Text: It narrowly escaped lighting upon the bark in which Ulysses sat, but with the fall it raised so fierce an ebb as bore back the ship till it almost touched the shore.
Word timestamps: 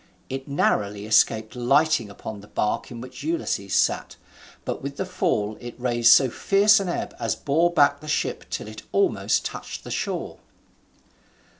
It 0.29 0.47
narrowly 0.47 1.05
escaped 1.05 1.55
lighting 1.55 2.09
upon 2.09 2.41
the 2.41 2.47
bark 2.47 2.89
in 2.89 3.01
which 3.01 3.21
Ulysses 3.21 3.75
sat, 3.75 4.15
but 4.65 4.81
with 4.81 4.97
the 4.97 5.05
fall 5.05 5.59
it 5.61 5.79
raised 5.79 6.11
so 6.11 6.27
fierce 6.27 6.79
an 6.79 6.89
ebb 6.89 7.13
as 7.19 7.35
bore 7.35 7.71
back 7.71 7.99
the 7.99 8.07
ship 8.07 8.45
till 8.49 8.67
it 8.67 8.81
almost 8.91 9.45
touched 9.45 9.83
the 9.83 9.91
shore. 9.91 10.39